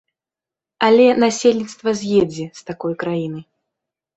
Але 0.87 1.05
насельніцтва 1.23 1.89
з'едзе 2.01 2.45
з 2.61 2.67
такой 2.71 2.93
краіны. 3.05 3.41